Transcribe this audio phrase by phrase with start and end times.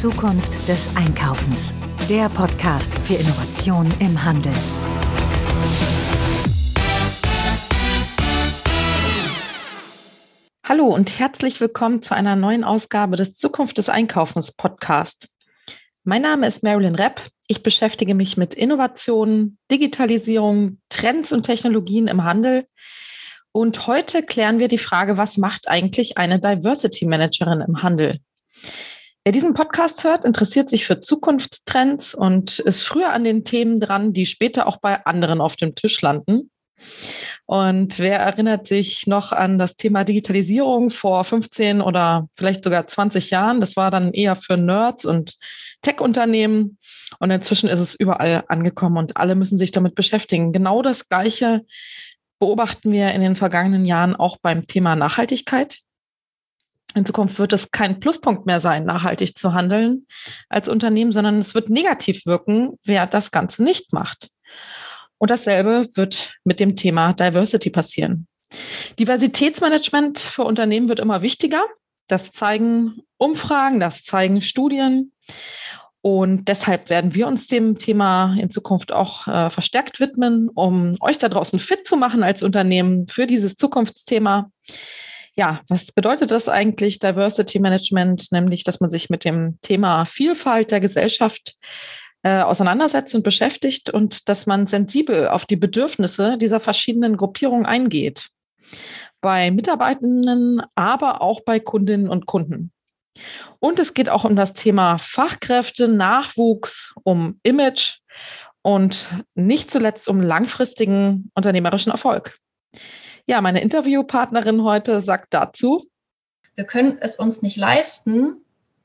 [0.00, 1.74] Zukunft des Einkaufens.
[2.08, 4.54] Der Podcast für Innovation im Handel.
[10.66, 15.28] Hallo und herzlich willkommen zu einer neuen Ausgabe des Zukunft des Einkaufens Podcast.
[16.04, 17.20] Mein Name ist Marilyn Repp.
[17.46, 22.64] Ich beschäftige mich mit Innovationen, Digitalisierung, Trends und Technologien im Handel.
[23.52, 28.18] Und heute klären wir die Frage, was macht eigentlich eine Diversity Managerin im Handel?
[29.24, 34.14] Wer diesen Podcast hört, interessiert sich für Zukunftstrends und ist früher an den Themen dran,
[34.14, 36.50] die später auch bei anderen auf dem Tisch landen.
[37.44, 43.28] Und wer erinnert sich noch an das Thema Digitalisierung vor 15 oder vielleicht sogar 20
[43.30, 43.60] Jahren?
[43.60, 45.34] Das war dann eher für Nerds und
[45.82, 46.78] Tech-Unternehmen.
[47.18, 50.52] Und inzwischen ist es überall angekommen und alle müssen sich damit beschäftigen.
[50.52, 51.66] Genau das Gleiche
[52.38, 55.80] beobachten wir in den vergangenen Jahren auch beim Thema Nachhaltigkeit.
[56.94, 60.06] In Zukunft wird es kein Pluspunkt mehr sein, nachhaltig zu handeln
[60.48, 64.28] als Unternehmen, sondern es wird negativ wirken, wer das Ganze nicht macht.
[65.18, 68.26] Und dasselbe wird mit dem Thema Diversity passieren.
[68.98, 71.64] Diversitätsmanagement für Unternehmen wird immer wichtiger.
[72.08, 75.12] Das zeigen Umfragen, das zeigen Studien.
[76.02, 81.18] Und deshalb werden wir uns dem Thema in Zukunft auch äh, verstärkt widmen, um euch
[81.18, 84.50] da draußen fit zu machen als Unternehmen für dieses Zukunftsthema
[85.36, 88.32] ja, was bedeutet das eigentlich, Diversity Management?
[88.32, 91.54] Nämlich, dass man sich mit dem Thema Vielfalt der Gesellschaft
[92.22, 98.26] äh, auseinandersetzt und beschäftigt und dass man sensibel auf die Bedürfnisse dieser verschiedenen Gruppierungen eingeht.
[99.20, 102.72] Bei Mitarbeitenden, aber auch bei Kundinnen und Kunden.
[103.58, 107.98] Und es geht auch um das Thema Fachkräfte, Nachwuchs, um Image
[108.62, 112.36] und nicht zuletzt um langfristigen unternehmerischen Erfolg.
[113.30, 115.84] Ja, meine Interviewpartnerin heute sagt dazu.
[116.56, 118.38] Wir können es uns nicht leisten,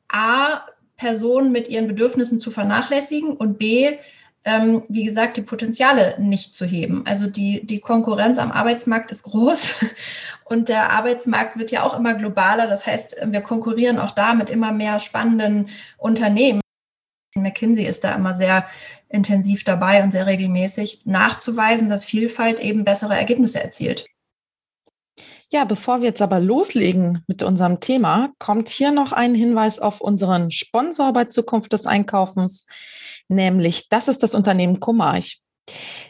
[0.08, 0.62] A,
[0.98, 3.98] Personen mit ihren Bedürfnissen zu vernachlässigen und B,
[4.44, 7.08] ähm, wie gesagt, die Potenziale nicht zu heben.
[7.08, 9.84] Also die, die Konkurrenz am Arbeitsmarkt ist groß
[10.46, 12.68] und der Arbeitsmarkt wird ja auch immer globaler.
[12.68, 16.62] Das heißt, wir konkurrieren auch da mit immer mehr spannenden Unternehmen.
[17.36, 18.68] McKinsey ist da immer sehr
[19.10, 24.06] intensiv dabei und sehr regelmäßig nachzuweisen, dass Vielfalt eben bessere Ergebnisse erzielt.
[25.56, 30.02] Ja, bevor wir jetzt aber loslegen mit unserem Thema, kommt hier noch ein Hinweis auf
[30.02, 32.66] unseren Sponsor bei Zukunft des Einkaufens,
[33.30, 35.40] nämlich das ist das Unternehmen Comarch.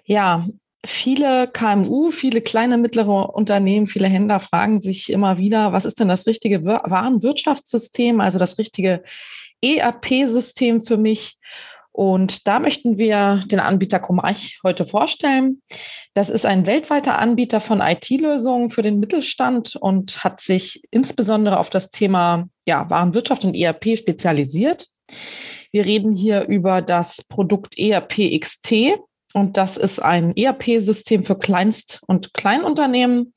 [0.03, 0.47] Ja,
[0.83, 6.07] viele KMU, viele kleine, mittlere Unternehmen, viele Händler fragen sich immer wieder, was ist denn
[6.07, 9.03] das richtige Warenwirtschaftssystem, also das richtige
[9.61, 11.37] ERP-System für mich?
[11.95, 15.61] Und da möchten wir den Anbieter Comarch heute vorstellen.
[16.13, 21.69] Das ist ein weltweiter Anbieter von IT-Lösungen für den Mittelstand und hat sich insbesondere auf
[21.69, 24.89] das Thema ja, Warenwirtschaft und ERP spezialisiert.
[25.71, 28.97] Wir reden hier über das Produkt ERP XT
[29.33, 33.33] und das ist ein ERP-System für Kleinst- und Kleinunternehmen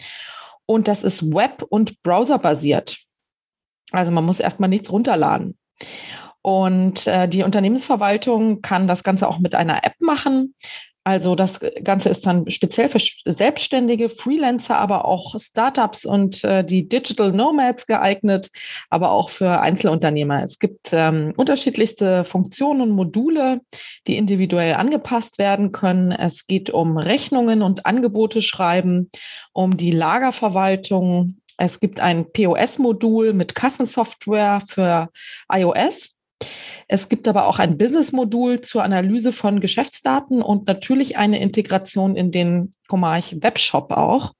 [0.67, 2.99] und das ist web- und browserbasiert.
[3.93, 5.57] Also man muss erstmal nichts runterladen.
[6.49, 10.55] Und äh, die Unternehmensverwaltung kann das Ganze auch mit einer App machen.
[11.05, 13.01] Also das Ganze ist dann speziell für
[13.31, 18.51] Selbstständige, Freelancer, aber auch Startups und äh, die Digital Nomads geeignet,
[18.89, 20.43] aber auch für Einzelunternehmer.
[20.43, 23.61] Es gibt ähm, unterschiedlichste Funktionen und Module,
[24.07, 26.13] die individuell angepasst werden können.
[26.13, 29.11] Es geht um Rechnungen und Angebote schreiben,
[29.53, 31.41] um die Lagerverwaltung.
[31.59, 35.11] Es gibt ein POS-Modul mit Kassensoftware für
[35.53, 36.18] iOS
[36.89, 42.31] es gibt aber auch ein Business-Modul zur Analyse von Geschäftsdaten und natürlich eine Integration in
[42.31, 44.33] den Comarch Webshop auch.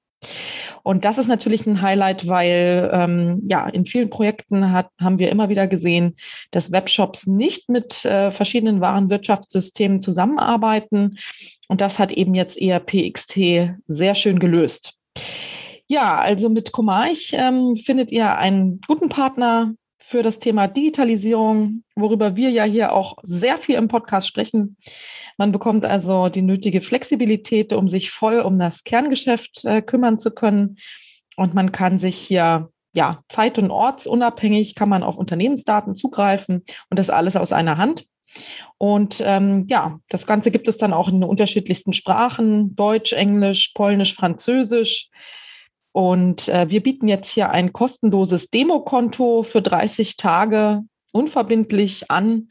[0.83, 5.31] Und das ist natürlich ein Highlight, weil ähm, ja in vielen Projekten hat, haben wir
[5.31, 6.15] immer wieder gesehen,
[6.51, 11.19] dass Webshops nicht mit äh, verschiedenen Warenwirtschaftssystemen zusammenarbeiten.
[11.69, 14.95] Und das hat eben jetzt ERP XT sehr schön gelöst.
[15.89, 19.75] Ja, also mit Comarch ähm, findet ihr einen guten Partner,
[20.09, 24.79] für das Thema Digitalisierung, worüber wir ja hier auch sehr viel im Podcast sprechen.
[25.37, 30.31] Man bekommt also die nötige Flexibilität, um sich voll um das Kerngeschäft äh, kümmern zu
[30.31, 30.79] können.
[31.37, 36.99] Und man kann sich hier ja, zeit- und ortsunabhängig kann man auf Unternehmensdaten zugreifen und
[36.99, 38.07] das alles aus einer Hand.
[38.79, 44.15] Und ähm, ja, das Ganze gibt es dann auch in unterschiedlichsten Sprachen, Deutsch, Englisch, Polnisch,
[44.15, 45.11] Französisch.
[45.99, 52.51] Und äh, wir bieten jetzt hier ein kostenloses Demokonto für 30 Tage unverbindlich an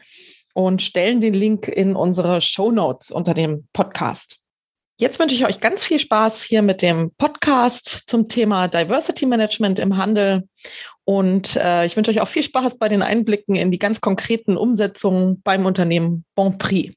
[0.54, 4.40] und stellen den Link in unsere Show Notes unter dem Podcast.
[5.00, 9.80] Jetzt wünsche ich euch ganz viel Spaß hier mit dem Podcast zum Thema Diversity Management
[9.80, 10.50] im Handel.
[11.06, 14.58] Und äh, ich wünsche euch auch viel Spaß bei den Einblicken in die ganz konkreten
[14.58, 16.97] Umsetzungen beim Unternehmen Bonprix.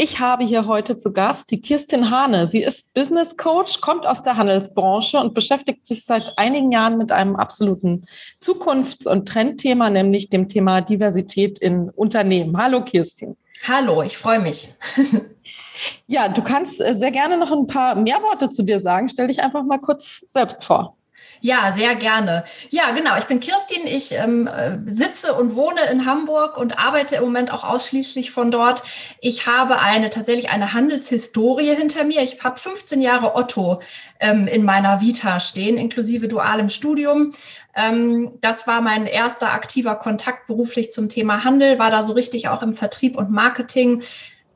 [0.00, 2.46] Ich habe hier heute zu Gast die Kirstin Hane.
[2.46, 7.10] Sie ist Business Coach, kommt aus der Handelsbranche und beschäftigt sich seit einigen Jahren mit
[7.10, 8.06] einem absoluten
[8.40, 12.56] Zukunfts- und Trendthema, nämlich dem Thema Diversität in Unternehmen.
[12.56, 13.36] Hallo Kirstin.
[13.66, 14.74] Hallo, ich freue mich.
[16.06, 19.08] ja, du kannst äh, sehr gerne noch ein paar mehr Worte zu dir sagen.
[19.08, 20.96] Stell dich einfach mal kurz selbst vor.
[21.40, 22.44] Ja, sehr gerne.
[22.70, 23.16] Ja, genau.
[23.16, 23.86] Ich bin Kirstin.
[23.86, 24.48] Ich ähm,
[24.86, 28.82] sitze und wohne in Hamburg und arbeite im Moment auch ausschließlich von dort.
[29.20, 32.22] Ich habe eine tatsächlich eine Handelshistorie hinter mir.
[32.22, 33.80] Ich habe 15 Jahre Otto
[34.20, 37.32] ähm, in meiner Vita stehen, inklusive dualem Studium.
[37.74, 42.48] Ähm, das war mein erster aktiver Kontakt beruflich zum Thema Handel, war da so richtig
[42.48, 44.02] auch im Vertrieb und Marketing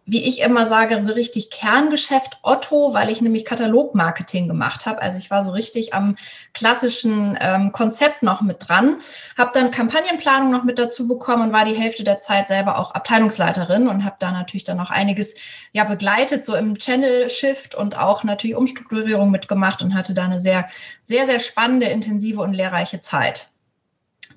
[0.04, 5.00] wie ich immer sage, so richtig Kerngeschäft Otto, weil ich nämlich Katalogmarketing gemacht habe.
[5.00, 6.16] Also ich war so richtig am
[6.54, 8.96] klassischen ähm, Konzept noch mit dran,
[9.38, 12.94] habe dann Kampagnenplanung noch mit dazu bekommen und war die Hälfte der Zeit selber auch
[12.94, 15.36] Abteilungsleiterin und habe da natürlich dann noch einiges
[15.70, 20.40] ja begleitet, so im Channel Shift und auch natürlich Umstrukturierung mitgemacht und hatte da eine
[20.40, 20.66] sehr,
[21.04, 23.51] sehr, sehr spannende, intensive und lehrreiche Zeit.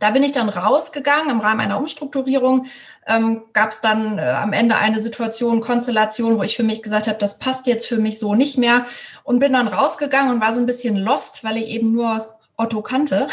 [0.06, 2.68] Da bin ich dann rausgegangen im Rahmen einer Umstrukturierung.
[3.08, 7.08] Ähm, Gab es dann äh, am Ende eine Situation, Konstellation, wo ich für mich gesagt
[7.08, 8.84] habe, das passt jetzt für mich so nicht mehr
[9.24, 12.82] und bin dann rausgegangen und war so ein bisschen lost, weil ich eben nur Otto
[12.82, 13.28] kannte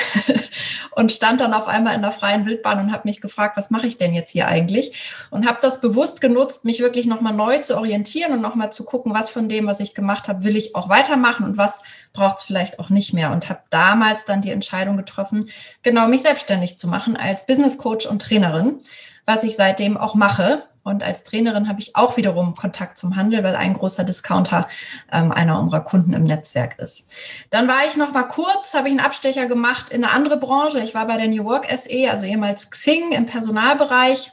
[0.92, 3.86] und stand dann auf einmal in der freien Wildbahn und habe mich gefragt, was mache
[3.86, 5.26] ich denn jetzt hier eigentlich?
[5.30, 9.14] Und habe das bewusst genutzt, mich wirklich nochmal neu zu orientieren und nochmal zu gucken,
[9.14, 11.82] was von dem, was ich gemacht habe, will ich auch weitermachen und was
[12.12, 13.30] braucht es vielleicht auch nicht mehr.
[13.30, 15.48] Und habe damals dann die Entscheidung getroffen,
[15.82, 18.80] genau mich selbstständig zu machen als Business Coach und Trainerin,
[19.24, 23.44] was ich seitdem auch mache und als Trainerin habe ich auch wiederum Kontakt zum Handel,
[23.44, 24.66] weil ein großer Discounter
[25.12, 27.12] ähm, einer unserer Kunden im Netzwerk ist.
[27.50, 30.80] Dann war ich noch mal kurz, habe ich einen Abstecher gemacht in eine andere Branche.
[30.80, 34.32] Ich war bei der New Work SE, also ehemals Xing im Personalbereich.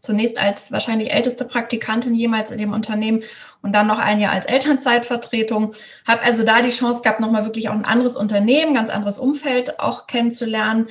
[0.00, 3.22] Zunächst als wahrscheinlich älteste Praktikantin jemals in dem Unternehmen
[3.60, 5.74] und dann noch ein Jahr als Elternzeitvertretung.
[6.08, 9.78] Habe also da die Chance gehabt, nochmal wirklich auch ein anderes Unternehmen, ganz anderes Umfeld
[9.78, 10.88] auch kennenzulernen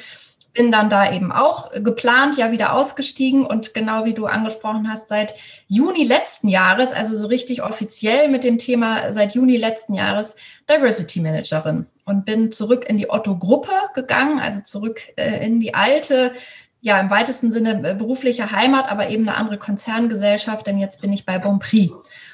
[0.60, 3.46] bin dann da eben auch geplant, ja wieder ausgestiegen.
[3.46, 5.34] Und genau wie du angesprochen hast, seit
[5.70, 10.36] Juni letzten Jahres, also so richtig offiziell mit dem Thema seit Juni letzten Jahres
[10.70, 11.86] Diversity Managerin.
[12.04, 16.34] Und bin zurück in die Otto-Gruppe gegangen, also zurück äh, in die alte,
[16.82, 21.14] ja im weitesten Sinne äh, berufliche Heimat, aber eben eine andere Konzerngesellschaft, denn jetzt bin
[21.14, 21.94] ich bei Bonprix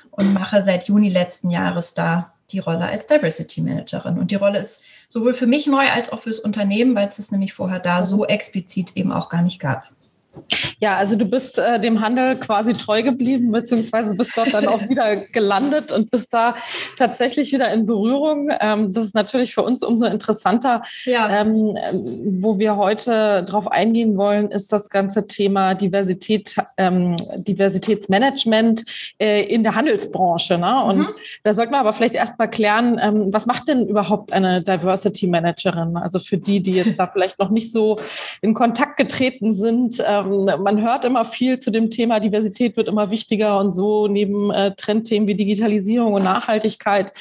[0.09, 4.17] und mache seit Juni letzten Jahres da die Rolle als Diversity Managerin.
[4.19, 7.31] Und die Rolle ist sowohl für mich neu als auch fürs Unternehmen, weil es es
[7.31, 9.89] nämlich vorher da so explizit eben auch gar nicht gab.
[10.79, 14.89] Ja, also du bist äh, dem Handel quasi treu geblieben, beziehungsweise bist dort dann auch
[14.89, 16.55] wieder gelandet und bist da
[16.97, 18.49] tatsächlich wieder in Berührung.
[18.59, 20.81] Ähm, das ist natürlich für uns umso interessanter.
[21.05, 21.41] Ja.
[21.41, 21.77] Ähm,
[22.41, 28.83] wo wir heute drauf eingehen wollen, ist das ganze Thema Diversität, ähm, Diversitätsmanagement
[29.19, 30.57] äh, in der Handelsbranche.
[30.57, 30.83] Ne?
[30.83, 31.07] Und mhm.
[31.43, 35.27] da sollte man aber vielleicht erst mal klären, ähm, was macht denn überhaupt eine Diversity
[35.27, 35.97] Managerin?
[35.97, 37.99] Also für die, die jetzt da vielleicht noch nicht so
[38.41, 42.87] in Kontakt getreten sind, ähm, ähm, man hört immer viel zu dem Thema, Diversität wird
[42.87, 47.13] immer wichtiger und so neben äh, Trendthemen wie Digitalisierung und Nachhaltigkeit.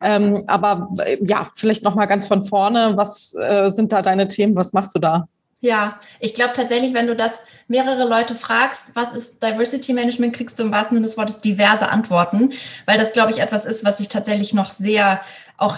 [0.00, 4.28] Ähm, aber äh, ja, vielleicht noch mal ganz von vorne, was äh, sind da deine
[4.28, 4.54] Themen?
[4.56, 5.28] Was machst du da?
[5.62, 10.58] Ja, ich glaube tatsächlich, wenn du das mehrere Leute fragst, was ist Diversity Management, kriegst
[10.58, 12.52] du im wahrsten Sinne des Wortes diverse Antworten,
[12.86, 15.20] weil das, glaube ich, etwas ist, was sich tatsächlich noch sehr
[15.60, 15.76] auch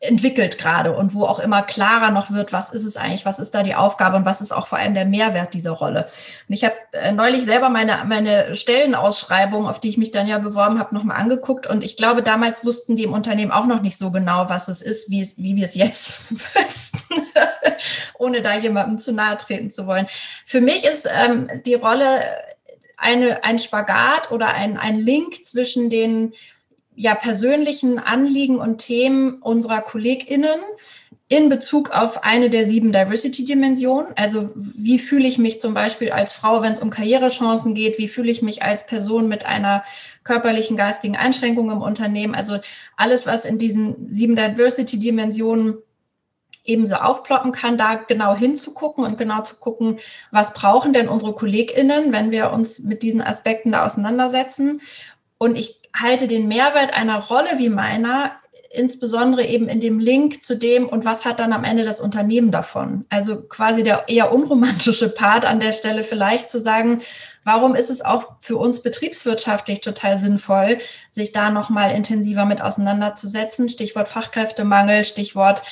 [0.00, 3.54] entwickelt gerade und wo auch immer klarer noch wird, was ist es eigentlich, was ist
[3.54, 6.08] da die Aufgabe und was ist auch vor allem der Mehrwert dieser Rolle.
[6.48, 10.38] Und ich habe äh, neulich selber meine, meine Stellenausschreibung, auf die ich mich dann ja
[10.38, 13.98] beworben habe, nochmal angeguckt und ich glaube, damals wussten die im Unternehmen auch noch nicht
[13.98, 17.22] so genau, was es ist, wie, es, wie wir es jetzt wüssten,
[18.18, 20.06] ohne da jemandem zu nahe treten zu wollen.
[20.46, 22.20] Für mich ist ähm, die Rolle
[22.96, 26.32] eine, ein Spagat oder ein, ein Link zwischen den
[27.00, 30.60] ja, persönlichen Anliegen und Themen unserer KollegInnen
[31.28, 34.12] in Bezug auf eine der sieben Diversity-Dimensionen.
[34.16, 37.96] Also wie fühle ich mich zum Beispiel als Frau, wenn es um Karrierechancen geht?
[37.96, 39.82] Wie fühle ich mich als Person mit einer
[40.24, 42.34] körperlichen, geistigen Einschränkung im Unternehmen?
[42.34, 42.58] Also
[42.98, 45.78] alles, was in diesen sieben Diversity-Dimensionen
[46.64, 49.98] ebenso aufploppen kann, da genau hinzugucken und genau zu gucken,
[50.30, 54.80] was brauchen denn unsere KollegInnen, wenn wir uns mit diesen Aspekten da auseinandersetzen.
[55.42, 58.32] Und ich halte den Mehrwert einer Rolle wie meiner
[58.72, 62.52] insbesondere eben in dem Link zu dem und was hat dann am Ende das Unternehmen
[62.52, 63.04] davon?
[63.08, 67.00] Also quasi der eher unromantische Part an der Stelle vielleicht zu sagen,
[67.42, 70.78] warum ist es auch für uns betriebswirtschaftlich total sinnvoll,
[71.08, 73.68] sich da nochmal intensiver mit auseinanderzusetzen?
[73.68, 75.62] Stichwort Fachkräftemangel, Stichwort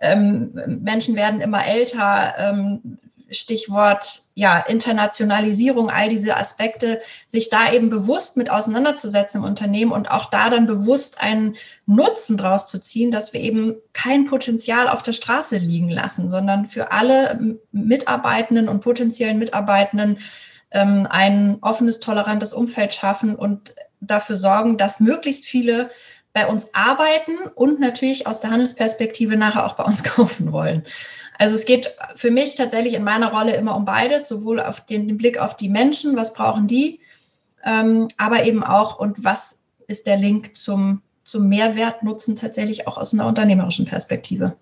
[0.00, 0.52] ähm,
[0.82, 2.98] Menschen werden immer älter, ähm,
[3.30, 10.10] Stichwort ja, Internationalisierung, all diese Aspekte, sich da eben bewusst mit auseinanderzusetzen im Unternehmen und
[10.10, 11.56] auch da dann bewusst einen
[11.86, 16.66] Nutzen draus zu ziehen, dass wir eben kein Potenzial auf der Straße liegen lassen, sondern
[16.66, 20.18] für alle Mitarbeitenden und potenziellen Mitarbeitenden
[20.70, 25.90] ähm, ein offenes, tolerantes Umfeld schaffen und dafür sorgen, dass möglichst viele
[26.36, 30.84] bei uns arbeiten und natürlich aus der Handelsperspektive nachher auch bei uns kaufen wollen.
[31.38, 35.08] Also es geht für mich tatsächlich in meiner Rolle immer um beides, sowohl auf den,
[35.08, 37.00] den Blick auf die Menschen, was brauchen die,
[37.64, 43.14] ähm, aber eben auch und was ist der Link zum, zum Mehrwertnutzen tatsächlich auch aus
[43.14, 44.56] einer unternehmerischen Perspektive.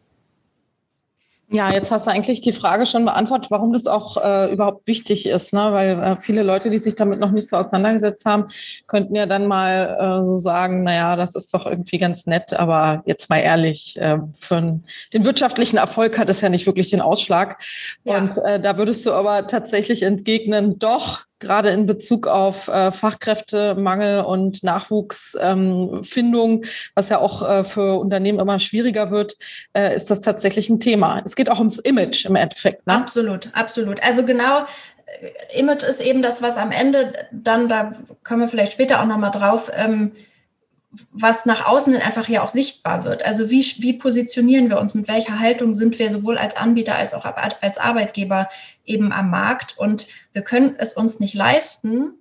[1.55, 5.27] Ja, jetzt hast du eigentlich die Frage schon beantwortet, warum das auch äh, überhaupt wichtig
[5.27, 5.69] ist, ne?
[5.71, 8.49] weil äh, viele Leute, die sich damit noch nicht so auseinandergesetzt haben,
[8.89, 13.03] könnten ja dann mal äh, so sagen, naja, das ist doch irgendwie ganz nett, aber
[13.07, 14.81] jetzt mal ehrlich, äh, für
[15.13, 17.63] den wirtschaftlichen Erfolg hat es ja nicht wirklich den Ausschlag.
[18.03, 18.19] Ja.
[18.19, 24.25] Und äh, da würdest du aber tatsächlich entgegnen, doch, gerade in Bezug auf äh, Fachkräftemangel
[24.25, 29.37] und Nachwuchsfindung, ähm, was ja auch äh, für Unternehmen immer schwieriger wird,
[29.73, 31.23] äh, ist das tatsächlich ein Thema.
[31.25, 32.87] Es geht auch ums Image im Endeffekt.
[32.87, 32.95] Ne?
[32.95, 34.03] Absolut, absolut.
[34.03, 34.65] Also genau,
[35.21, 37.91] äh, Image ist eben das, was am Ende dann, da
[38.25, 40.13] kommen wir vielleicht später auch nochmal drauf, ähm,
[41.11, 43.25] was nach außen einfach ja auch sichtbar wird.
[43.25, 47.15] Also wie, wie positionieren wir uns, mit welcher Haltung sind wir sowohl als Anbieter als
[47.15, 48.49] auch als Arbeitgeber
[48.85, 49.77] eben am Markt.
[49.79, 52.15] Und wir können es uns nicht leisten,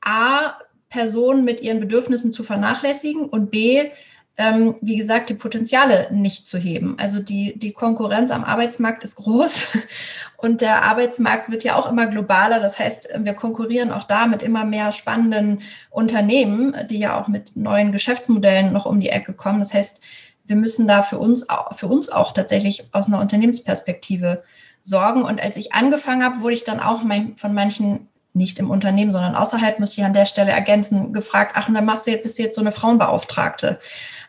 [0.00, 0.54] a,
[0.88, 3.90] Personen mit ihren Bedürfnissen zu vernachlässigen und b,
[4.36, 6.98] ähm, wie gesagt, die Potenziale nicht zu heben.
[6.98, 9.78] Also die, die Konkurrenz am Arbeitsmarkt ist groß
[10.38, 12.58] und der Arbeitsmarkt wird ja auch immer globaler.
[12.58, 15.60] Das heißt, wir konkurrieren auch da mit immer mehr spannenden
[15.90, 19.60] Unternehmen, die ja auch mit neuen Geschäftsmodellen noch um die Ecke kommen.
[19.60, 20.02] Das heißt,
[20.46, 24.42] wir müssen da für uns, für uns auch tatsächlich aus einer Unternehmensperspektive
[24.82, 25.22] sorgen.
[25.22, 27.02] Und als ich angefangen habe, wurde ich dann auch
[27.36, 31.68] von manchen nicht im Unternehmen, sondern außerhalb, muss ich an der Stelle ergänzen, gefragt, ach,
[31.68, 33.78] und dann machst du jetzt, bist du jetzt so eine Frauenbeauftragte.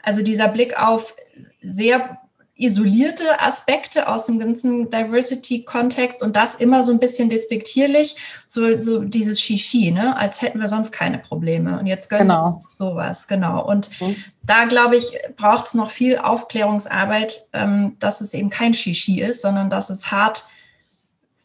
[0.05, 1.15] Also dieser Blick auf
[1.61, 2.19] sehr
[2.57, 8.15] isolierte Aspekte aus dem ganzen Diversity-Kontext und das immer so ein bisschen despektierlich,
[8.47, 10.15] so, so dieses Shishi, ne?
[10.17, 11.77] als hätten wir sonst keine Probleme.
[11.77, 12.63] Und jetzt gönnen genau.
[12.69, 13.65] sowas, genau.
[13.65, 14.15] Und mhm.
[14.43, 19.41] da, glaube ich, braucht es noch viel Aufklärungsarbeit, ähm, dass es eben kein Shishi ist,
[19.41, 20.45] sondern dass es hart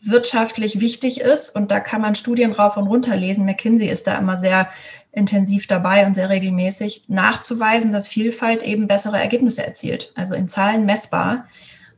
[0.03, 1.55] wirtschaftlich wichtig ist.
[1.55, 3.45] Und da kann man Studien rauf und runter lesen.
[3.45, 4.69] McKinsey ist da immer sehr
[5.13, 10.87] intensiv dabei und sehr regelmäßig nachzuweisen, dass Vielfalt eben bessere Ergebnisse erzielt, also in Zahlen
[10.87, 11.47] messbar.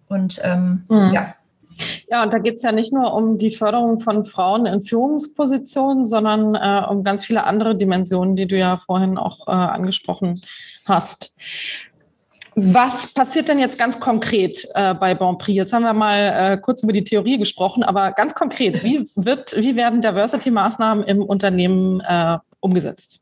[0.08, 1.12] Und ähm, mhm.
[1.12, 1.34] ja.
[2.10, 6.04] Ja, und da geht es ja nicht nur um die Förderung von Frauen in Führungspositionen,
[6.04, 10.42] sondern äh, um ganz viele andere Dimensionen, die du ja vorhin auch äh, angesprochen
[10.86, 11.34] hast.
[12.54, 15.56] Was passiert denn jetzt ganz konkret äh, bei Bonprix?
[15.56, 19.56] Jetzt haben wir mal äh, kurz über die Theorie gesprochen, aber ganz konkret, wie, wird,
[19.56, 23.20] wie werden Diversity-Maßnahmen im Unternehmen äh, umgesetzt?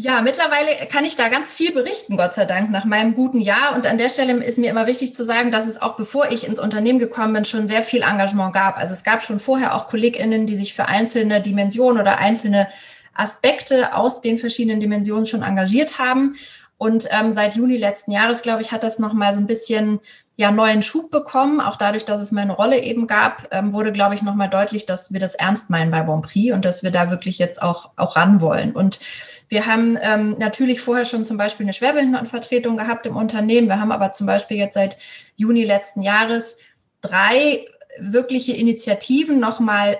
[0.00, 3.74] Ja, mittlerweile kann ich da ganz viel berichten, Gott sei Dank, nach meinem guten Jahr.
[3.74, 6.46] Und an der Stelle ist mir immer wichtig zu sagen, dass es auch bevor ich
[6.46, 8.78] ins Unternehmen gekommen bin, schon sehr viel Engagement gab.
[8.78, 12.68] Also es gab schon vorher auch KollegInnen, die sich für einzelne Dimensionen oder einzelne
[13.12, 16.36] Aspekte aus den verschiedenen Dimensionen schon engagiert haben.
[16.78, 19.98] Und ähm, seit Juli letzten Jahres, glaube ich, hat das nochmal so ein bisschen
[20.36, 21.60] ja neuen Schub bekommen.
[21.60, 25.12] Auch dadurch, dass es meine Rolle eben gab, ähm, wurde, glaube ich, nochmal deutlich, dass
[25.12, 28.40] wir das ernst meinen bei Bonprix und dass wir da wirklich jetzt auch, auch ran
[28.40, 28.72] wollen.
[28.76, 29.00] Und
[29.48, 33.66] wir haben ähm, natürlich vorher schon zum Beispiel eine Schwerbehindertenvertretung gehabt im Unternehmen.
[33.66, 34.96] Wir haben aber zum Beispiel jetzt seit
[35.36, 36.58] Juni letzten Jahres
[37.00, 37.64] drei
[37.98, 39.98] wirkliche Initiativen nochmal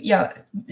[0.00, 0.30] ja,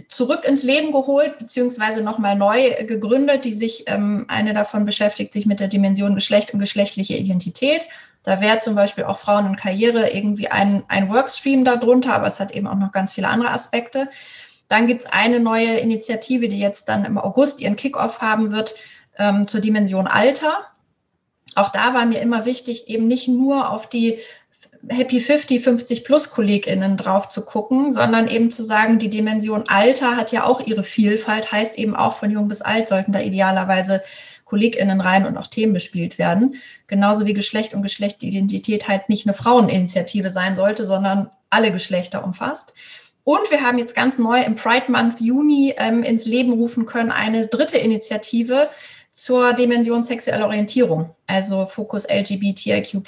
[0.09, 5.47] zurück ins Leben geholt, beziehungsweise nochmal neu gegründet, die sich, ähm, eine davon beschäftigt sich
[5.47, 7.87] mit der Dimension Geschlecht und geschlechtliche Identität.
[8.23, 12.41] Da wäre zum Beispiel auch Frauen in Karriere irgendwie ein, ein Workstream darunter, aber es
[12.41, 14.09] hat eben auch noch ganz viele andere Aspekte.
[14.69, 18.75] Dann gibt es eine neue Initiative, die jetzt dann im August ihren Kickoff haben wird
[19.17, 20.67] ähm, zur Dimension Alter.
[21.55, 24.19] Auch da war mir immer wichtig, eben nicht nur auf die
[24.89, 30.17] Happy 50, 50 plus KollegInnen drauf zu gucken, sondern eben zu sagen, die Dimension Alter
[30.17, 34.03] hat ja auch ihre Vielfalt, heißt eben auch von jung bis alt sollten da idealerweise
[34.45, 36.55] KollegInnen rein und auch Themen bespielt werden.
[36.87, 42.73] Genauso wie Geschlecht und Geschlechtsidentität halt nicht eine Fraueninitiative sein sollte, sondern alle Geschlechter umfasst.
[43.25, 47.11] Und wir haben jetzt ganz neu im Pride Month Juni ähm, ins Leben rufen können
[47.11, 48.71] eine dritte Initiative
[49.11, 53.03] zur Dimension sexuelle Orientierung, also Fokus LGBTIQ+.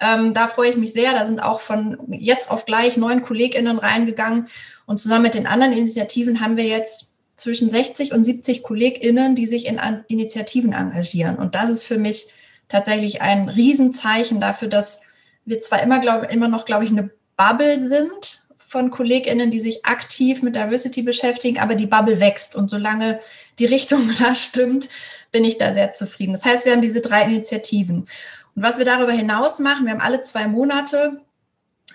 [0.00, 1.12] Ähm, da freue ich mich sehr.
[1.12, 4.46] Da sind auch von jetzt auf gleich neun KollegInnen reingegangen.
[4.86, 9.46] Und zusammen mit den anderen Initiativen haben wir jetzt zwischen 60 und 70 KollegInnen, die
[9.46, 11.36] sich in Initiativen engagieren.
[11.36, 12.28] Und das ist für mich
[12.68, 15.02] tatsächlich ein Riesenzeichen dafür, dass
[15.44, 19.84] wir zwar immer, glaub, immer noch, glaube ich, eine Bubble sind von KollegInnen, die sich
[19.84, 22.56] aktiv mit Diversity beschäftigen, aber die Bubble wächst.
[22.56, 23.20] Und solange
[23.58, 24.88] die Richtung da stimmt,
[25.30, 26.32] bin ich da sehr zufrieden.
[26.32, 28.06] Das heißt, wir haben diese drei Initiativen.
[28.54, 31.20] Und was wir darüber hinaus machen, wir haben alle zwei Monate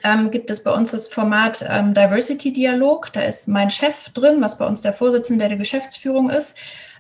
[0.03, 3.11] ähm, gibt es bei uns das Format ähm, Diversity Dialog.
[3.13, 6.57] Da ist mein Chef drin, was bei uns der Vorsitzende der Geschäftsführung ist.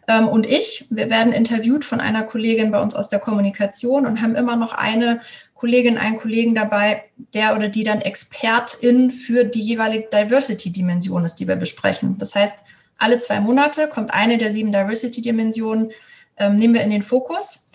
[0.07, 4.21] Ähm, und ich, wir werden interviewt von einer Kollegin bei uns aus der Kommunikation und
[4.21, 5.21] haben immer noch eine
[5.55, 11.47] Kollegin, einen Kollegen dabei, der oder die dann Expertin für die jeweilige Diversity-Dimension ist, die
[11.47, 12.17] wir besprechen.
[12.17, 12.63] Das heißt,
[12.97, 15.91] alle zwei Monate kommt eine der sieben Diversity-Dimensionen,
[16.37, 17.68] ähm, nehmen wir in den Fokus,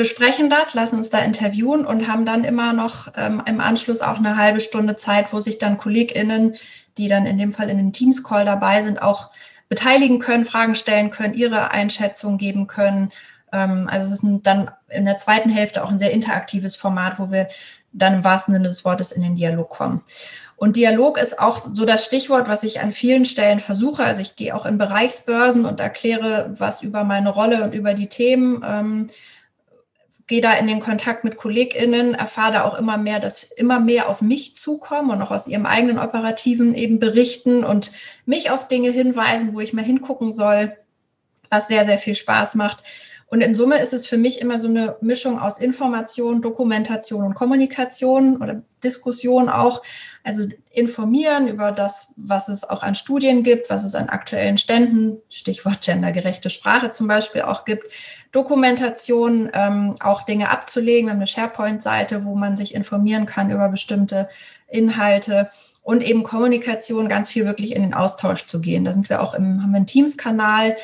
[0.00, 4.16] besprechen das, lassen uns da interviewen und haben dann immer noch ähm, im Anschluss auch
[4.16, 6.54] eine halbe Stunde Zeit, wo sich dann KollegInnen,
[6.96, 9.30] die dann in dem Fall in dem Teams-Call dabei sind, auch
[9.68, 13.12] beteiligen können, Fragen stellen können, ihre Einschätzung geben können.
[13.52, 17.30] Ähm, also es ist dann in der zweiten Hälfte auch ein sehr interaktives Format, wo
[17.30, 17.48] wir
[17.92, 20.02] dann im wahrsten Sinne des Wortes in den Dialog kommen.
[20.56, 24.02] Und Dialog ist auch so das Stichwort, was ich an vielen Stellen versuche.
[24.02, 28.08] Also ich gehe auch in Bereichsbörsen und erkläre was über meine Rolle und über die
[28.08, 28.64] Themen.
[28.66, 29.06] Ähm,
[30.30, 34.08] gehe da in den Kontakt mit KollegInnen, erfahre da auch immer mehr, dass immer mehr
[34.08, 37.90] auf mich zukommen und auch aus ihrem eigenen Operativen eben berichten und
[38.26, 40.76] mich auf Dinge hinweisen, wo ich mal hingucken soll,
[41.48, 42.84] was sehr, sehr viel Spaß macht.
[43.30, 47.34] Und in Summe ist es für mich immer so eine Mischung aus Information, Dokumentation und
[47.34, 49.82] Kommunikation oder Diskussion auch.
[50.24, 55.18] Also informieren über das, was es auch an Studien gibt, was es an aktuellen Ständen,
[55.30, 57.86] Stichwort gendergerechte Sprache zum Beispiel auch gibt.
[58.32, 61.06] Dokumentation, ähm, auch Dinge abzulegen.
[61.06, 64.28] Wir haben eine SharePoint-Seite, wo man sich informieren kann über bestimmte
[64.66, 65.50] Inhalte
[65.84, 68.84] und eben Kommunikation, ganz viel wirklich in den Austausch zu gehen.
[68.84, 70.76] Da sind wir auch im, haben wir einen Teams-Kanal,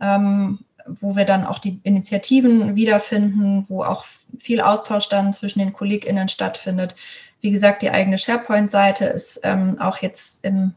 [0.00, 4.04] ähm, wo wir dann auch die Initiativen wiederfinden, wo auch
[4.38, 6.96] viel Austausch dann zwischen den KollegInnen stattfindet.
[7.40, 10.74] Wie gesagt, die eigene SharePoint-Seite ist ähm, auch jetzt im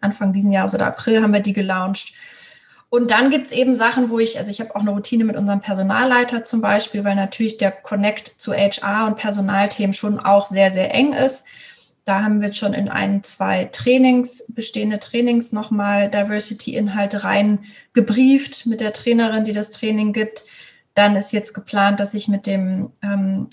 [0.00, 2.14] Anfang diesen Jahres oder April haben wir die gelauncht.
[2.90, 5.36] Und dann gibt es eben Sachen, wo ich, also ich habe auch eine Routine mit
[5.36, 10.70] unserem Personalleiter zum Beispiel, weil natürlich der Connect zu HR und Personalthemen schon auch sehr,
[10.70, 11.44] sehr eng ist.
[12.04, 18.92] Da haben wir schon in ein, zwei Trainings, bestehende Trainings nochmal Diversity-Inhalte reingebrieft mit der
[18.92, 20.44] Trainerin, die das Training gibt.
[20.94, 23.48] Dann ist jetzt geplant, dass ich mit dem ähm,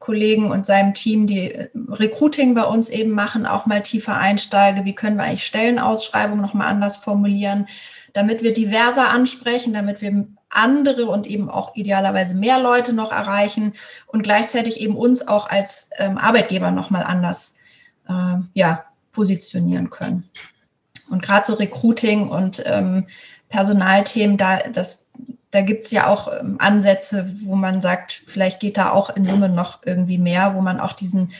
[0.00, 4.84] Kollegen und seinem Team, die Recruiting bei uns eben machen, auch mal tiefer einsteige.
[4.84, 7.68] Wie können wir eigentlich Stellenausschreibungen nochmal anders formulieren,
[8.12, 13.74] damit wir diverser ansprechen, damit wir andere und eben auch idealerweise mehr Leute noch erreichen
[14.08, 17.58] und gleichzeitig eben uns auch als ähm, Arbeitgeber nochmal anders
[18.08, 20.28] äh, ja, positionieren können.
[21.10, 23.06] Und gerade so Recruiting und ähm,
[23.48, 25.10] Personalthemen, da, das,
[25.50, 29.26] da gibt es ja auch ähm, Ansätze, wo man sagt, vielleicht geht da auch in
[29.26, 31.30] Summe noch irgendwie mehr, wo man auch diesen,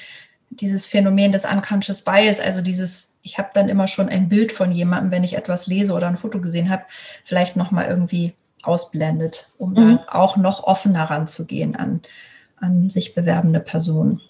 [0.50, 4.70] dieses Phänomen des Unconscious Bias, also dieses, ich habe dann immer schon ein Bild von
[4.70, 6.84] jemandem, wenn ich etwas lese oder ein Foto gesehen habe,
[7.24, 9.74] vielleicht nochmal irgendwie ausblendet, um mhm.
[9.74, 12.02] dann auch noch offener ranzugehen an,
[12.56, 14.20] an sich bewerbende Personen.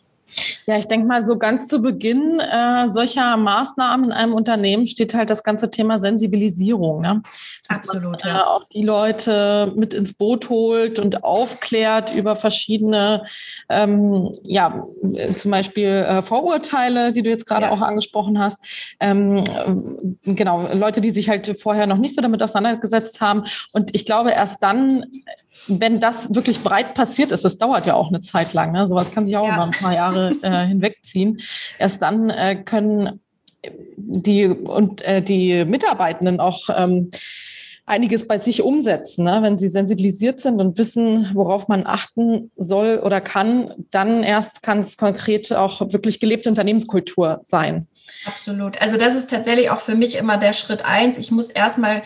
[0.66, 5.12] Ja, ich denke mal, so ganz zu Beginn äh, solcher Maßnahmen in einem Unternehmen steht
[5.14, 7.01] halt das ganze Thema Sensibilisierung.
[7.01, 7.23] Ne?
[7.68, 8.25] Absolut.
[8.25, 8.40] Man, ja.
[8.40, 13.25] Äh, auch die Leute mit ins Boot holt und aufklärt über verschiedene,
[13.68, 14.85] ähm, ja,
[15.35, 17.73] zum Beispiel äh, Vorurteile, die du jetzt gerade ja.
[17.73, 18.59] auch angesprochen hast.
[19.01, 19.42] Ähm,
[20.25, 23.45] genau, Leute, die sich halt vorher noch nicht so damit auseinandergesetzt haben.
[23.73, 25.07] Und ich glaube, erst dann,
[25.66, 28.73] wenn das wirklich breit passiert ist, das dauert ja auch eine Zeit lang.
[28.73, 28.87] Ne?
[28.87, 29.55] Sowas kann sich auch ja.
[29.55, 31.40] über ein paar Jahre äh, hinwegziehen.
[31.78, 33.20] Erst dann äh, können
[33.96, 37.11] die und äh, die Mitarbeitenden auch ähm,
[37.85, 39.24] einiges bei sich umsetzen.
[39.24, 39.40] Ne?
[39.42, 44.80] Wenn sie sensibilisiert sind und wissen, worauf man achten soll oder kann, dann erst kann
[44.80, 47.88] es konkret auch wirklich gelebte Unternehmenskultur sein.
[48.24, 48.80] Absolut.
[48.80, 51.18] Also das ist tatsächlich auch für mich immer der Schritt eins.
[51.18, 52.02] Ich muss erstmal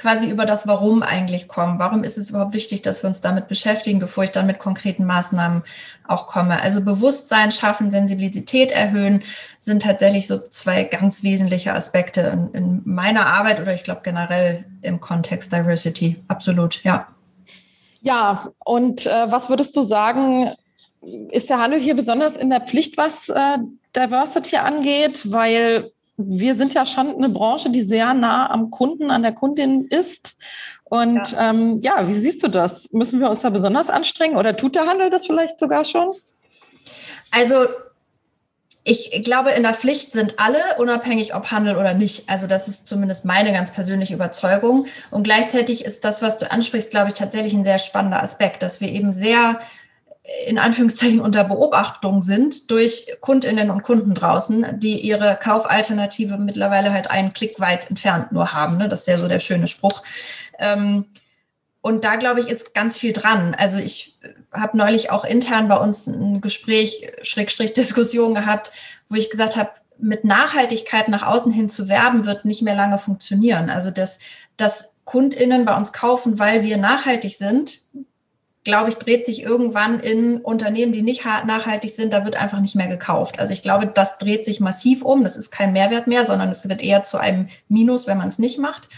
[0.00, 1.78] quasi über das Warum eigentlich kommen.
[1.78, 5.04] Warum ist es überhaupt wichtig, dass wir uns damit beschäftigen, bevor ich dann mit konkreten
[5.04, 5.62] Maßnahmen
[6.08, 6.60] auch komme?
[6.60, 9.22] Also Bewusstsein schaffen, Sensibilität erhöhen
[9.58, 14.64] sind tatsächlich so zwei ganz wesentliche Aspekte in, in meiner Arbeit oder ich glaube generell
[14.82, 16.22] im Kontext Diversity.
[16.28, 17.06] Absolut, ja.
[18.02, 20.50] Ja, und äh, was würdest du sagen,
[21.30, 23.58] ist der Handel hier besonders in der Pflicht, was äh,
[23.94, 25.30] Diversity angeht?
[25.30, 25.92] Weil
[26.26, 30.36] wir sind ja schon eine Branche, die sehr nah am Kunden, an der Kundin ist.
[30.84, 31.50] Und ja.
[31.50, 32.90] Ähm, ja, wie siehst du das?
[32.92, 36.10] Müssen wir uns da besonders anstrengen oder tut der Handel das vielleicht sogar schon?
[37.30, 37.66] Also
[38.82, 42.28] ich glaube, in der Pflicht sind alle, unabhängig ob Handel oder nicht.
[42.28, 44.86] Also das ist zumindest meine ganz persönliche Überzeugung.
[45.10, 48.80] Und gleichzeitig ist das, was du ansprichst, glaube ich, tatsächlich ein sehr spannender Aspekt, dass
[48.80, 49.60] wir eben sehr
[50.46, 57.10] in Anführungszeichen unter Beobachtung sind durch Kundinnen und Kunden draußen, die ihre Kaufalternative mittlerweile halt
[57.10, 58.76] einen Klick weit entfernt nur haben.
[58.76, 58.88] Ne?
[58.88, 60.02] Das ist ja so der schöne Spruch.
[60.58, 61.06] Ähm,
[61.82, 63.54] und da, glaube ich, ist ganz viel dran.
[63.54, 64.18] Also ich
[64.52, 68.72] habe neulich auch intern bei uns ein Gespräch, Schrägstrich Diskussion gehabt,
[69.08, 72.98] wo ich gesagt habe, mit Nachhaltigkeit nach außen hin zu werben, wird nicht mehr lange
[72.98, 73.68] funktionieren.
[73.68, 74.20] Also dass,
[74.56, 77.80] dass KundInnen bei uns kaufen, weil wir nachhaltig sind,
[78.64, 82.76] glaube ich, dreht sich irgendwann in Unternehmen, die nicht nachhaltig sind, da wird einfach nicht
[82.76, 83.38] mehr gekauft.
[83.38, 85.22] Also ich glaube, das dreht sich massiv um.
[85.22, 88.38] Das ist kein Mehrwert mehr, sondern es wird eher zu einem Minus, wenn man es
[88.38, 88.88] nicht macht.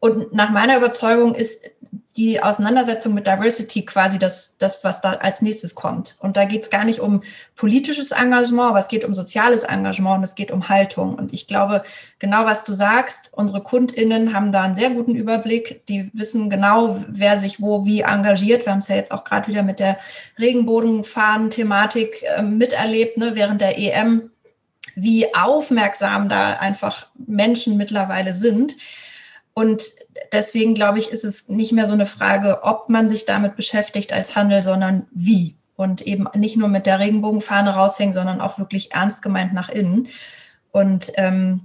[0.00, 1.70] Und nach meiner Überzeugung ist
[2.18, 6.16] die Auseinandersetzung mit Diversity quasi das, das was da als nächstes kommt.
[6.18, 7.22] Und da geht es gar nicht um
[7.54, 11.14] politisches Engagement, aber es geht um soziales Engagement und es geht um Haltung.
[11.14, 11.84] Und ich glaube,
[12.18, 15.86] genau was du sagst, unsere KundInnen haben da einen sehr guten Überblick.
[15.86, 18.66] Die wissen genau, wer sich wo wie engagiert.
[18.66, 19.96] Wir haben es ja jetzt auch gerade wieder mit der
[20.40, 24.32] Regenbogenfahnen-Thematik äh, miterlebt, ne, während der EM,
[24.96, 28.74] wie aufmerksam da einfach Menschen mittlerweile sind
[29.58, 29.82] und
[30.32, 34.12] deswegen glaube ich, ist es nicht mehr so eine Frage, ob man sich damit beschäftigt
[34.12, 35.56] als Handel, sondern wie.
[35.74, 40.06] Und eben nicht nur mit der Regenbogenfahne raushängen, sondern auch wirklich ernst gemeint nach innen.
[40.70, 41.62] Und ähm,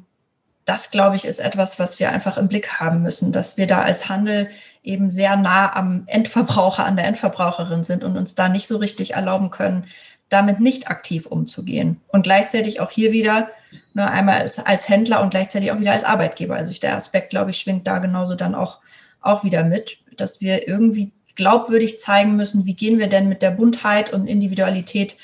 [0.65, 3.83] das, glaube ich, ist etwas, was wir einfach im Blick haben müssen, dass wir da
[3.83, 4.49] als Handel
[4.81, 9.13] eben sehr nah am Endverbraucher, an der Endverbraucherin sind und uns da nicht so richtig
[9.13, 9.85] erlauben können,
[10.33, 12.01] damit nicht aktiv umzugehen.
[12.07, 13.49] Und gleichzeitig auch hier wieder,
[13.93, 16.55] ne, einmal als, als Händler und gleichzeitig auch wieder als Arbeitgeber.
[16.55, 18.79] Also der Aspekt, glaube ich, schwingt da genauso dann auch,
[19.21, 23.51] auch wieder mit, dass wir irgendwie glaubwürdig zeigen müssen, wie gehen wir denn mit der
[23.51, 25.17] Buntheit und Individualität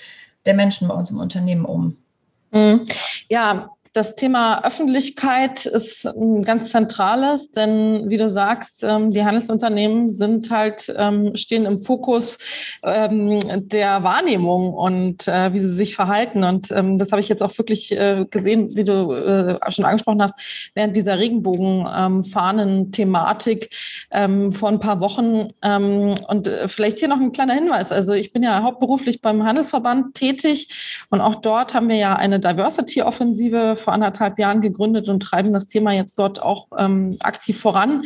[0.46, 1.98] der Menschen bei uns im Unternehmen um.
[2.52, 2.86] Mhm.
[3.28, 10.12] Ja, das Thema Öffentlichkeit ist ein ganz zentrales, denn wie du sagst, ähm, die Handelsunternehmen
[10.12, 12.38] sind halt, ähm, stehen im Fokus
[12.84, 16.44] ähm, der Wahrnehmung und äh, wie sie sich verhalten.
[16.44, 20.36] Und das habe ich jetzt auch wirklich äh, gesehen, wie du äh, schon angesprochen hast,
[20.76, 23.70] während dieser Regenbogenfahnen-Thematik
[24.12, 25.48] vor ein paar Wochen.
[25.62, 27.92] Und vielleicht hier noch ein kleiner Hinweis.
[27.92, 32.40] Also ich bin ja hauptberuflich beim Handelsverband tätig und auch dort haben wir ja eine
[32.40, 38.04] Diversity-Offensive vor anderthalb Jahren gegründet und treiben das Thema jetzt dort auch ähm, aktiv voran.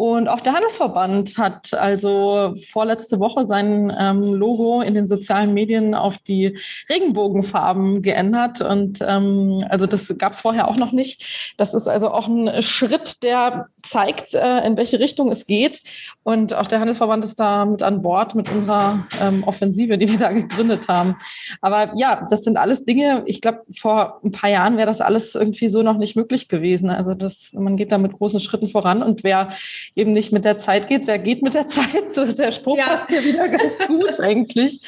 [0.00, 5.94] Und auch der Handelsverband hat also vorletzte Woche sein ähm, Logo in den sozialen Medien
[5.94, 6.58] auf die
[6.88, 8.62] Regenbogenfarben geändert.
[8.62, 11.54] Und ähm, also das gab es vorher auch noch nicht.
[11.58, 15.82] Das ist also auch ein Schritt, der zeigt, äh, in welche Richtung es geht.
[16.22, 20.18] Und auch der Handelsverband ist da mit an Bord mit unserer ähm, Offensive, die wir
[20.18, 21.16] da gegründet haben.
[21.60, 25.34] Aber ja, das sind alles Dinge, ich glaube, vor ein paar Jahren wäre das alles
[25.34, 26.88] irgendwie so noch nicht möglich gewesen.
[26.88, 29.50] Also das, man geht da mit großen Schritten voran und wer
[29.94, 32.12] eben nicht mit der Zeit geht, der geht mit der Zeit.
[32.12, 32.86] So der Spruch ja.
[32.86, 34.80] passt hier wieder ganz gut eigentlich.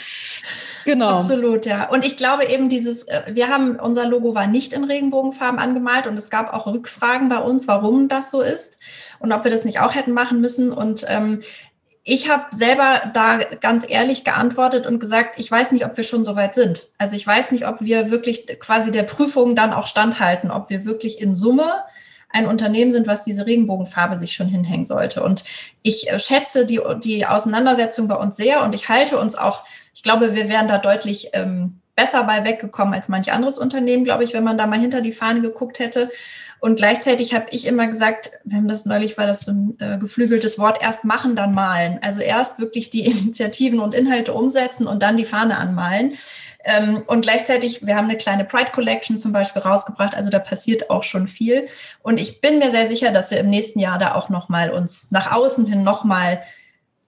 [0.84, 1.10] Genau.
[1.10, 1.88] Absolut, ja.
[1.88, 6.06] Und ich glaube eben dieses, äh, wir haben, unser Logo war nicht in Regenbogenfarben angemalt
[6.06, 8.78] und es gab auch Rückfragen bei uns, warum das so ist
[9.18, 10.72] und ob wir das nicht auch hätten machen müssen.
[10.72, 11.40] Und ähm,
[12.04, 16.24] ich habe selber da ganz ehrlich geantwortet und gesagt, ich weiß nicht, ob wir schon
[16.24, 16.88] so weit sind.
[16.98, 20.84] Also ich weiß nicht, ob wir wirklich quasi der Prüfung dann auch standhalten, ob wir
[20.84, 21.84] wirklich in Summe
[22.32, 25.22] ein Unternehmen sind, was diese Regenbogenfarbe sich schon hinhängen sollte.
[25.22, 25.44] Und
[25.82, 29.64] ich äh, schätze die, die Auseinandersetzung bei uns sehr und ich halte uns auch,
[29.94, 34.24] ich glaube, wir wären da deutlich ähm, besser bei weggekommen als manch anderes Unternehmen, glaube
[34.24, 36.10] ich, wenn man da mal hinter die Fahne geguckt hätte.
[36.64, 39.98] Und gleichzeitig habe ich immer gesagt, wir haben das neulich war das so ein äh,
[39.98, 41.98] geflügeltes Wort, erst machen, dann malen.
[42.02, 46.14] Also erst wirklich die Initiativen und Inhalte umsetzen und dann die Fahne anmalen.
[46.64, 50.88] Ähm, und gleichzeitig, wir haben eine kleine Pride Collection zum Beispiel rausgebracht, also da passiert
[50.88, 51.66] auch schon viel.
[52.00, 55.10] Und ich bin mir sehr sicher, dass wir im nächsten Jahr da auch nochmal uns
[55.10, 56.44] nach außen hin nochmal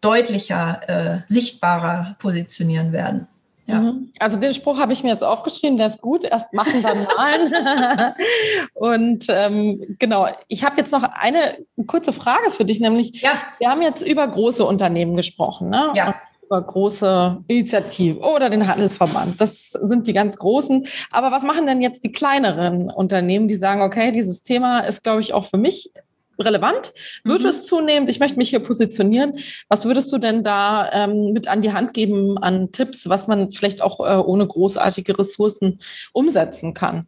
[0.01, 3.29] deutlicher, äh, sichtbarer positionieren werden.
[3.66, 3.81] Ja.
[3.81, 4.11] Mhm.
[4.18, 6.24] Also den Spruch habe ich mir jetzt aufgeschrieben, der ist gut.
[6.24, 8.14] Erst machen, dann malen.
[8.74, 13.33] und ähm, genau, ich habe jetzt noch eine kurze Frage für dich, nämlich ja.
[13.59, 15.92] wir haben jetzt über große Unternehmen gesprochen, ne?
[15.94, 16.09] Ja.
[16.09, 16.14] Und
[16.46, 19.40] über große Initiativen oder den Handelsverband.
[19.40, 20.87] Das sind die ganz großen.
[21.11, 25.20] Aber was machen denn jetzt die kleineren Unternehmen, die sagen, okay, dieses Thema ist, glaube
[25.20, 25.90] ich, auch für mich
[26.38, 26.92] relevant?
[27.25, 27.49] Wird mhm.
[27.49, 28.09] es zunehmend?
[28.09, 29.38] Ich möchte mich hier positionieren.
[29.68, 33.51] Was würdest du denn da ähm, mit an die Hand geben an Tipps, was man
[33.51, 35.81] vielleicht auch äh, ohne großartige Ressourcen
[36.12, 37.07] umsetzen kann?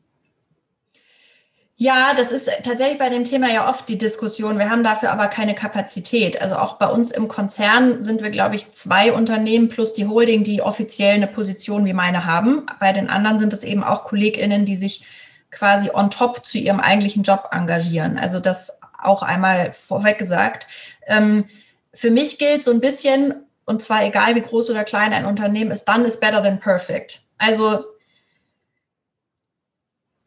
[1.78, 4.58] Ja, das ist tatsächlich bei dem Thema ja oft die Diskussion.
[4.58, 6.40] Wir haben dafür aber keine Kapazität.
[6.40, 10.42] Also auch bei uns im Konzern sind wir, glaube ich, zwei Unternehmen plus die Holding,
[10.42, 12.64] die offiziell eine Position wie meine haben.
[12.80, 15.04] Bei den anderen sind es eben auch KollegInnen, die sich
[15.50, 18.16] quasi on top zu ihrem eigentlichen Job engagieren.
[18.16, 20.66] Also das auch einmal vorweg gesagt.
[21.06, 21.44] Ähm,
[21.92, 25.70] für mich gilt so ein bisschen, und zwar egal wie groß oder klein ein Unternehmen
[25.70, 27.20] ist, dann ist better than perfect.
[27.38, 27.85] Also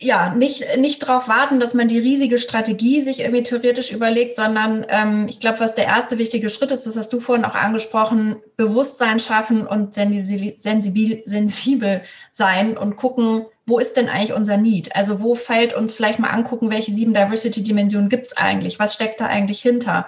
[0.01, 4.85] ja, nicht, nicht darauf warten, dass man die riesige Strategie sich irgendwie theoretisch überlegt, sondern
[4.87, 8.37] ähm, ich glaube, was der erste wichtige Schritt ist, das hast du vorhin auch angesprochen,
[8.55, 14.95] Bewusstsein schaffen und sensibil, sensibil, sensibel sein und gucken, wo ist denn eigentlich unser Need?
[14.95, 18.79] Also wo fällt uns vielleicht mal angucken, welche sieben Diversity-Dimensionen gibt es eigentlich?
[18.79, 20.07] Was steckt da eigentlich hinter?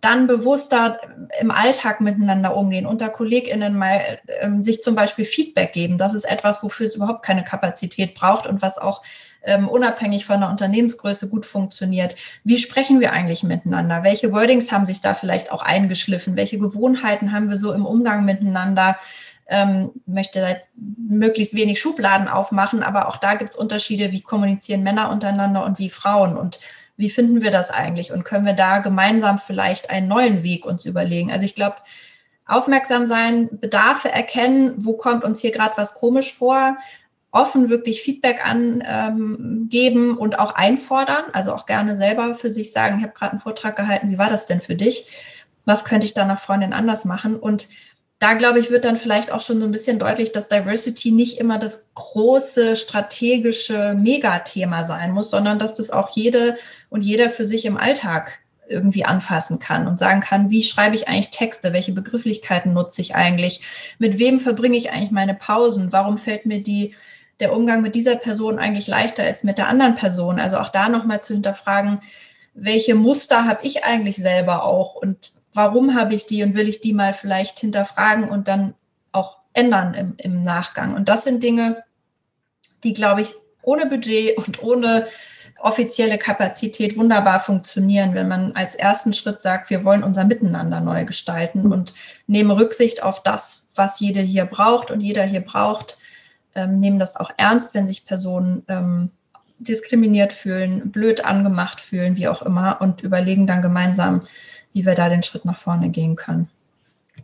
[0.00, 0.98] Dann bewusster
[1.40, 4.00] im Alltag miteinander umgehen, unter KollegInnen mal
[4.40, 5.98] ähm, sich zum Beispiel Feedback geben.
[5.98, 9.02] Das ist etwas, wofür es überhaupt keine Kapazität braucht und was auch
[9.42, 12.16] ähm, unabhängig von der Unternehmensgröße gut funktioniert.
[12.44, 14.02] Wie sprechen wir eigentlich miteinander?
[14.02, 16.36] Welche Wordings haben sich da vielleicht auch eingeschliffen?
[16.36, 18.96] Welche Gewohnheiten haben wir so im Umgang miteinander?
[19.48, 24.20] Ähm, möchte da jetzt möglichst wenig Schubladen aufmachen, aber auch da gibt es Unterschiede, wie
[24.20, 26.60] kommunizieren Männer untereinander und wie Frauen und
[27.00, 30.84] wie finden wir das eigentlich und können wir da gemeinsam vielleicht einen neuen Weg uns
[30.84, 31.32] überlegen?
[31.32, 31.76] Also ich glaube,
[32.46, 36.76] aufmerksam sein, Bedarfe erkennen, wo kommt uns hier gerade was komisch vor,
[37.32, 42.98] offen wirklich Feedback angeben ähm, und auch einfordern, also auch gerne selber für sich sagen,
[42.98, 45.24] ich habe gerade einen Vortrag gehalten, wie war das denn für dich?
[45.64, 47.36] Was könnte ich da nach Freundin anders machen?
[47.36, 47.68] Und
[48.20, 51.38] da glaube ich, wird dann vielleicht auch schon so ein bisschen deutlich, dass Diversity nicht
[51.38, 56.58] immer das große strategische Megathema sein muss, sondern dass das auch jede
[56.90, 61.08] und jeder für sich im Alltag irgendwie anfassen kann und sagen kann, wie schreibe ich
[61.08, 63.62] eigentlich Texte, welche Begrifflichkeiten nutze ich eigentlich,
[63.98, 66.94] mit wem verbringe ich eigentlich meine Pausen, warum fällt mir die
[67.40, 70.38] der Umgang mit dieser Person eigentlich leichter als mit der anderen Person.
[70.38, 72.00] Also auch da nochmal zu hinterfragen,
[72.52, 76.80] welche Muster habe ich eigentlich selber auch und warum habe ich die und will ich
[76.80, 78.74] die mal vielleicht hinterfragen und dann
[79.12, 80.94] auch ändern im, im Nachgang.
[80.94, 81.82] Und das sind Dinge,
[82.84, 85.06] die, glaube ich, ohne Budget und ohne
[85.58, 91.04] offizielle Kapazität wunderbar funktionieren, wenn man als ersten Schritt sagt, wir wollen unser Miteinander neu
[91.04, 91.92] gestalten und
[92.26, 95.98] nehmen Rücksicht auf das, was jede hier braucht und jeder hier braucht
[96.54, 99.10] ähm, nehmen das auch ernst, wenn sich Personen ähm,
[99.58, 104.22] diskriminiert fühlen, blöd angemacht fühlen, wie auch immer, und überlegen dann gemeinsam,
[104.72, 106.48] wie wir da den Schritt nach vorne gehen können.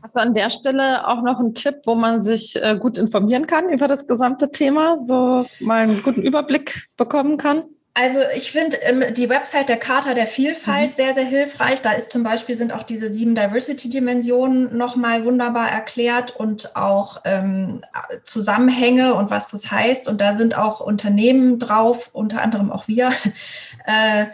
[0.02, 3.46] Hast du an der Stelle auch noch einen Tipp, wo man sich äh, gut informieren
[3.46, 7.64] kann über das gesamte Thema, so mal einen guten Überblick bekommen kann?
[7.98, 10.94] Also ich finde ähm, die Website der Charta der Vielfalt mhm.
[10.96, 11.80] sehr, sehr hilfreich.
[11.80, 17.80] Da ist zum Beispiel sind auch diese sieben Diversity-Dimensionen nochmal wunderbar erklärt und auch ähm,
[18.22, 20.08] Zusammenhänge und was das heißt.
[20.08, 23.08] Und da sind auch Unternehmen drauf, unter anderem auch wir,
[23.86, 24.26] äh,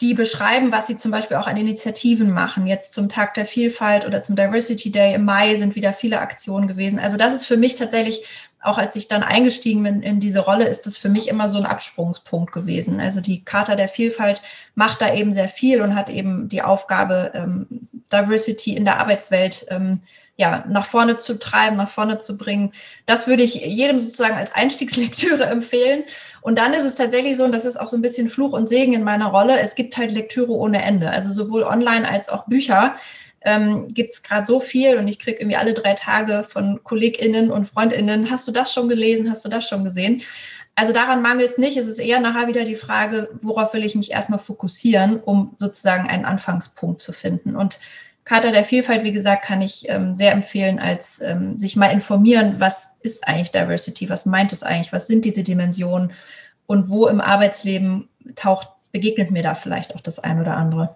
[0.00, 2.66] die beschreiben, was sie zum Beispiel auch an Initiativen machen.
[2.66, 6.68] Jetzt zum Tag der Vielfalt oder zum Diversity Day im Mai sind wieder viele Aktionen
[6.68, 6.98] gewesen.
[6.98, 8.22] Also das ist für mich tatsächlich
[8.62, 11.58] auch als ich dann eingestiegen bin in diese Rolle, ist es für mich immer so
[11.58, 13.00] ein Absprungspunkt gewesen.
[13.00, 14.42] Also die Charta der Vielfalt
[14.74, 17.66] macht da eben sehr viel und hat eben die Aufgabe, ähm,
[18.12, 20.00] Diversity in der Arbeitswelt ähm,
[20.40, 22.72] ja, nach vorne zu treiben, nach vorne zu bringen.
[23.04, 26.04] Das würde ich jedem sozusagen als Einstiegslektüre empfehlen.
[26.40, 28.66] Und dann ist es tatsächlich so, und das ist auch so ein bisschen Fluch und
[28.66, 31.10] Segen in meiner Rolle, es gibt halt Lektüre ohne Ende.
[31.10, 32.94] Also sowohl online als auch Bücher
[33.42, 37.50] ähm, gibt es gerade so viel und ich kriege irgendwie alle drei Tage von KollegInnen
[37.50, 40.22] und FreundInnen, hast du das schon gelesen, hast du das schon gesehen?
[40.74, 41.76] Also daran mangelt es nicht.
[41.76, 46.08] Es ist eher nachher wieder die Frage, worauf will ich mich erstmal fokussieren, um sozusagen
[46.08, 47.56] einen Anfangspunkt zu finden.
[47.56, 47.80] Und
[48.30, 52.60] Charta der Vielfalt, wie gesagt, kann ich ähm, sehr empfehlen, als ähm, sich mal informieren,
[52.60, 56.12] was ist eigentlich Diversity, was meint es eigentlich, was sind diese Dimensionen?
[56.68, 60.94] Und wo im Arbeitsleben taucht, begegnet mir da vielleicht auch das ein oder andere.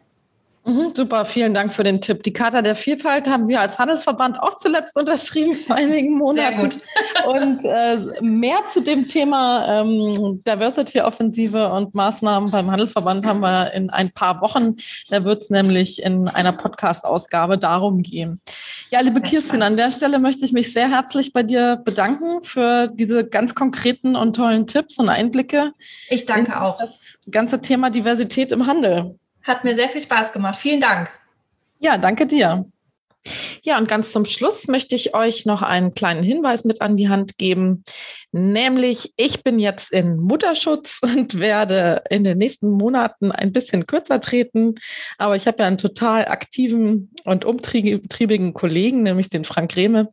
[0.66, 2.22] Mhm, super, vielen Dank für den Tipp.
[2.22, 6.70] Die Charta der Vielfalt haben wir als Handelsverband auch zuletzt unterschrieben vor einigen Monaten.
[6.70, 6.80] Sehr
[7.26, 7.42] gut.
[7.42, 13.90] und äh, mehr zu dem Thema ähm, Diversity-Offensive und Maßnahmen beim Handelsverband haben wir in
[13.90, 14.76] ein paar Wochen.
[15.10, 18.40] Da wird es nämlich in einer Podcast-Ausgabe darum gehen.
[18.90, 22.88] Ja, liebe Kirsten, an der Stelle möchte ich mich sehr herzlich bei dir bedanken für
[22.88, 25.72] diese ganz konkreten und tollen Tipps und Einblicke.
[26.08, 26.78] Ich danke auch.
[26.78, 29.18] Das ganze Thema Diversität im Handel.
[29.44, 30.56] Hat mir sehr viel Spaß gemacht.
[30.56, 31.10] Vielen Dank.
[31.78, 32.64] Ja, danke dir.
[33.62, 37.08] Ja, und ganz zum Schluss möchte ich euch noch einen kleinen Hinweis mit an die
[37.08, 37.84] Hand geben.
[38.36, 44.20] Nämlich, ich bin jetzt in Mutterschutz und werde in den nächsten Monaten ein bisschen kürzer
[44.20, 44.74] treten.
[45.18, 50.10] Aber ich habe ja einen total aktiven und umtriebigen Kollegen, nämlich den Frank Rehme,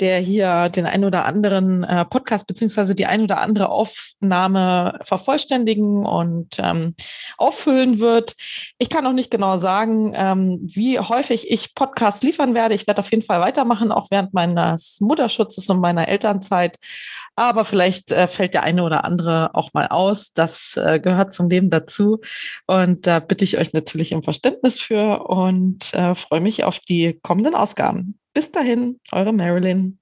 [0.00, 6.04] der hier den ein oder anderen äh, Podcast beziehungsweise die ein oder andere Aufnahme vervollständigen
[6.04, 6.94] und ähm,
[7.38, 8.34] auffüllen wird.
[8.76, 12.74] Ich kann auch nicht genau sagen, ähm, wie häufig ich Podcasts liefern werde.
[12.74, 16.76] Ich werde auf jeden Fall weitermachen, auch während meines Mutterschutzes und meiner Elternzeit.
[17.34, 20.32] Aber vielleicht äh, fällt der eine oder andere auch mal aus.
[20.32, 22.20] Das äh, gehört zum Leben dazu.
[22.66, 27.18] Und da bitte ich euch natürlich um Verständnis für und äh, freue mich auf die
[27.22, 28.18] kommenden Ausgaben.
[28.34, 29.98] Bis dahin, eure Marilyn.